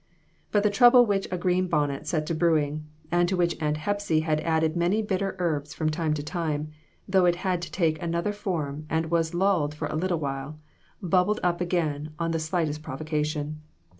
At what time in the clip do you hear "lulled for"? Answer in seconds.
9.35-9.87